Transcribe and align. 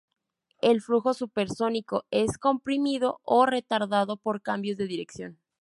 El 0.61 0.81
flujo 0.81 1.13
supersónico 1.13 2.05
es 2.09 2.39
comprimido 2.39 3.19
o 3.21 3.45
retardado 3.45 4.17
por 4.17 4.41
cambios 4.41 4.75
de 4.77 4.87
dirección. 4.87 5.37